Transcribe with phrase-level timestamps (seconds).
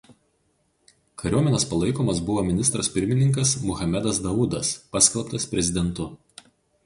[1.23, 6.09] Kariuomenės palaikomas buvęs ministras pirmininkas Muhamedas Daudas paskelbtas prezidentu.